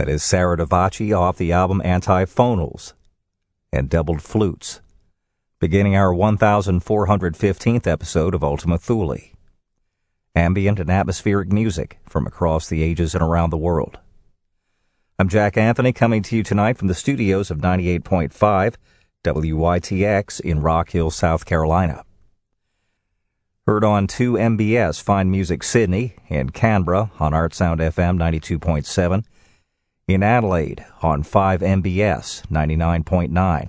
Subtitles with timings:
[0.00, 2.94] That is Sarah Davachi off the album Antiphonals
[3.70, 4.80] and Doubled Flutes,
[5.58, 9.18] beginning our 1415th episode of Ultima Thule.
[10.34, 13.98] Ambient and atmospheric music from across the ages and around the world.
[15.18, 18.76] I'm Jack Anthony coming to you tonight from the studios of 98.5
[19.22, 22.06] WYTX in Rock Hill, South Carolina.
[23.66, 29.24] Heard on 2 MBS Fine Music Sydney and Canberra on Art Sound FM 92.7
[30.14, 33.68] in Adelaide on 5 MBS 99.9.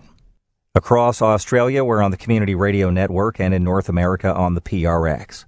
[0.74, 5.46] Across Australia, we're on the Community Radio Network and in North America on the PRX.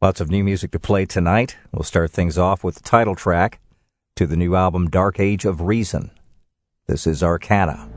[0.00, 1.56] Lots of new music to play tonight.
[1.72, 3.60] We'll start things off with the title track
[4.16, 6.10] to the new album Dark Age of Reason.
[6.86, 7.93] This is Arcana.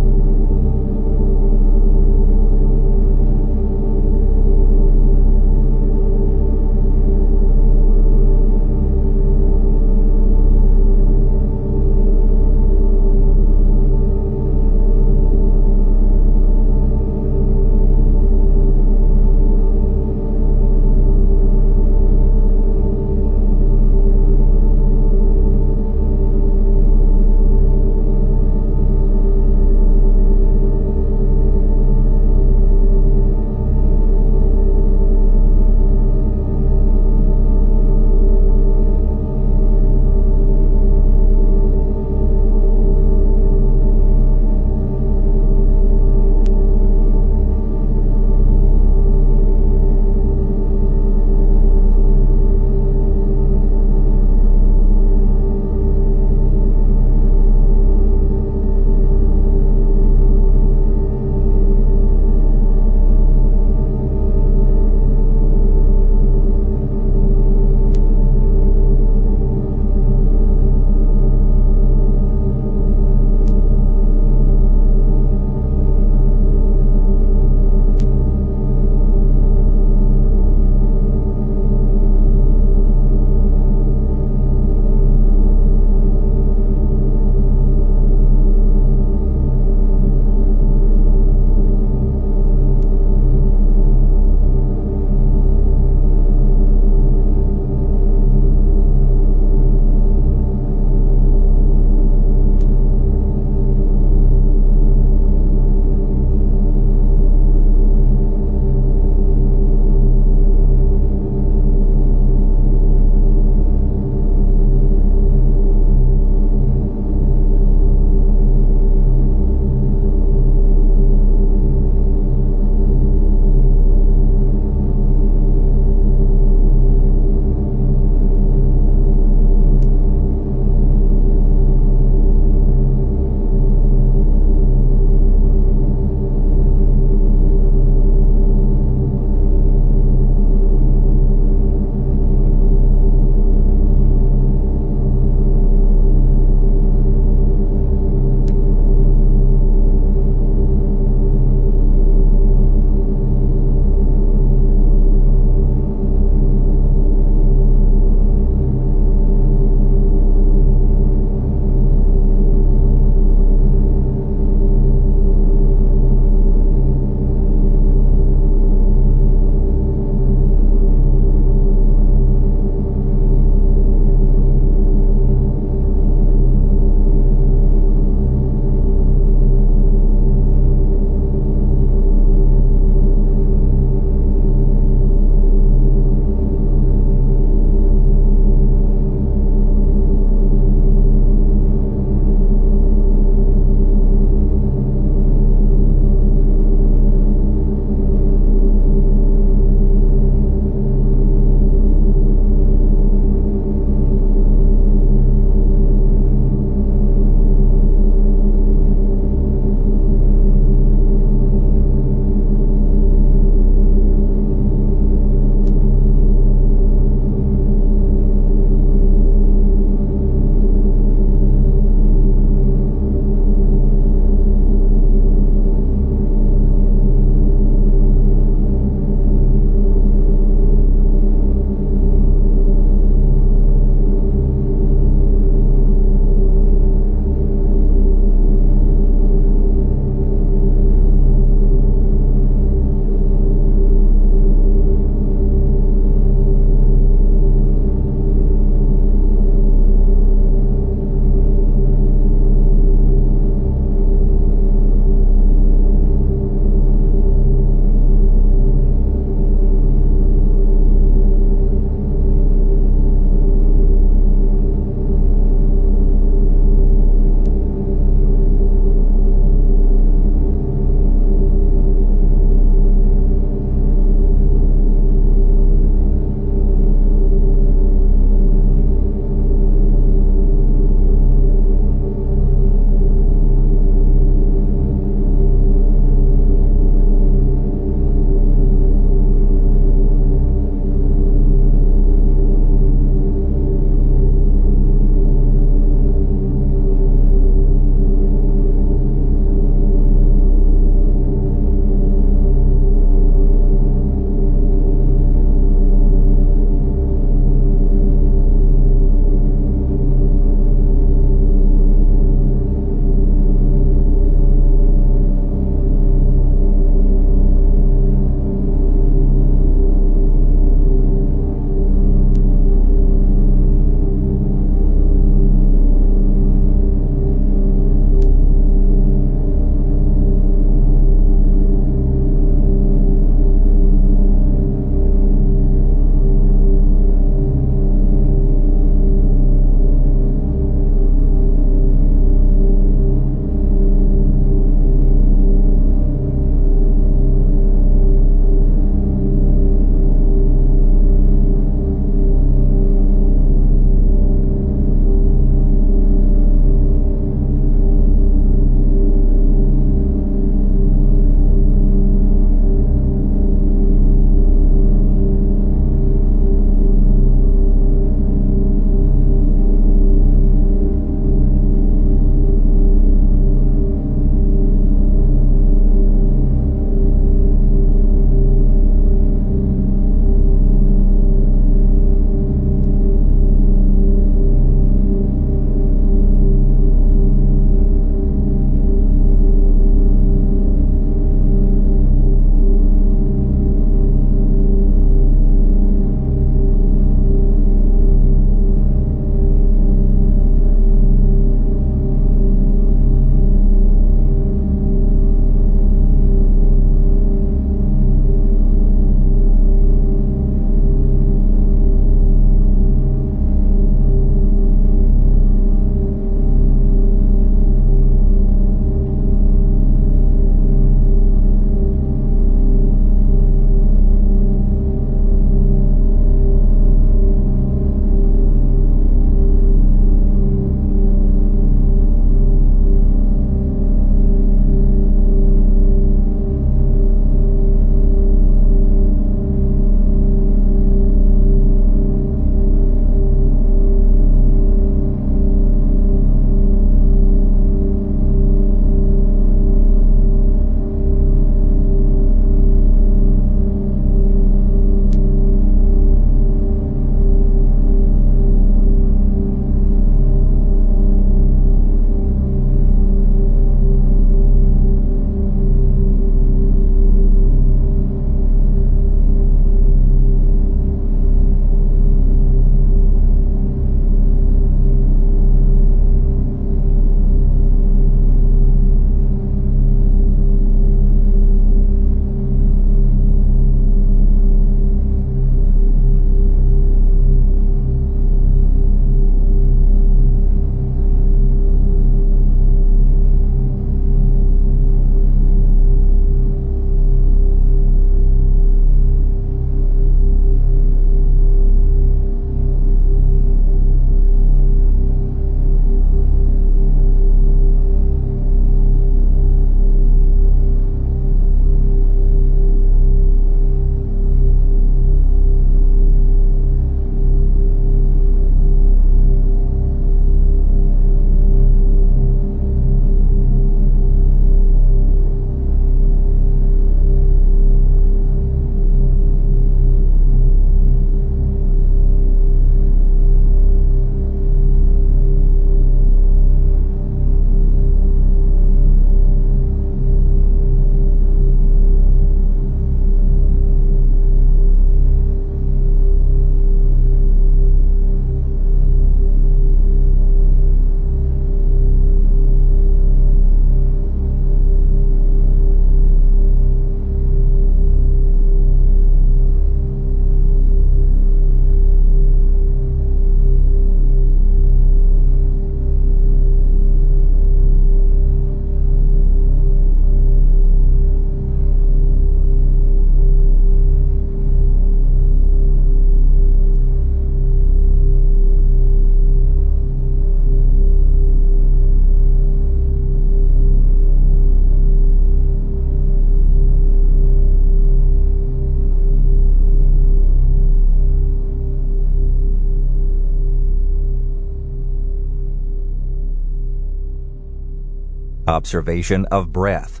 [598.64, 600.00] Observation of Breath,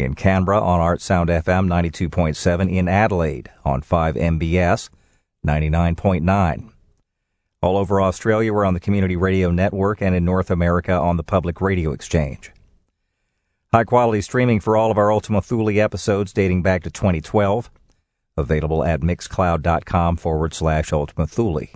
[0.05, 4.91] in Canberra on Artsound FM 92.7, in Adelaide on 5 MBS
[5.47, 6.71] 99.9.
[7.61, 11.25] All over Australia, we're on the Community Radio Network and in North America on the
[11.25, 12.53] Public Radio Exchange.
[13.73, 17.71] High quality streaming for all of our Ultima Thule episodes dating back to 2012.
[18.37, 21.67] Available at mixcloud.com forward slash Ultima Thule.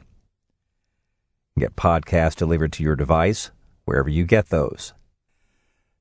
[1.59, 3.51] Get podcasts delivered to your device
[3.85, 4.95] wherever you get those.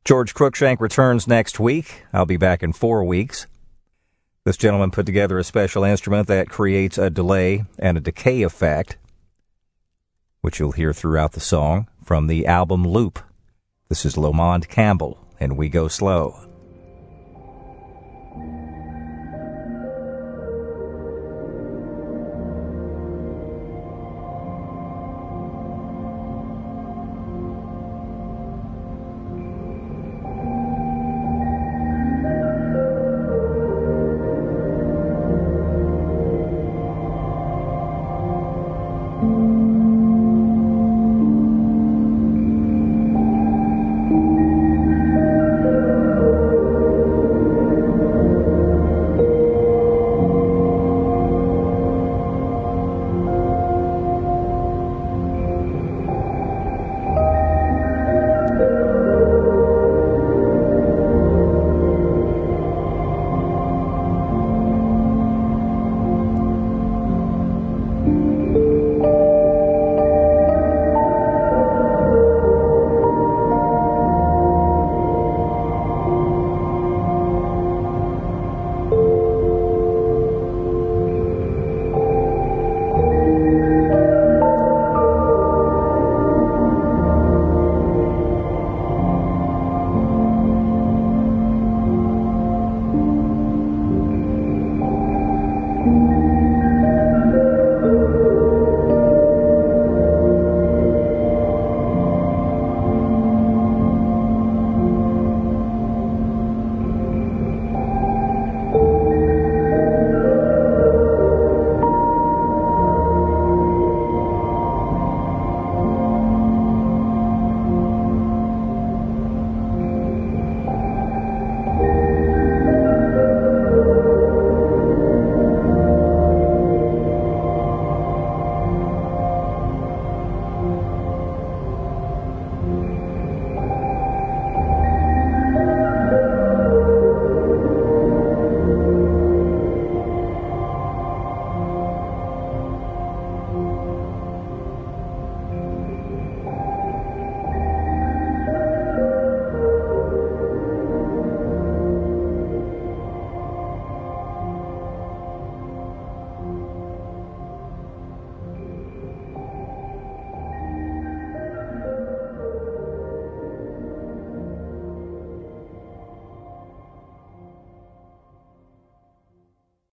[0.06, 2.04] George Cruikshank returns next week.
[2.14, 3.48] I'll be back in four weeks.
[4.44, 8.98] This gentleman put together a special instrument that creates a delay and a decay effect,
[10.42, 13.20] which you'll hear throughout the song from the album Loop.
[13.88, 16.51] This is Lomond Campbell, and we go slow.